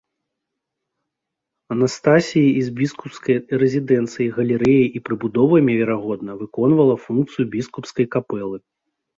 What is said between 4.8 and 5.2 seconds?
і